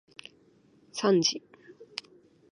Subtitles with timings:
[0.93, 1.43] さんじ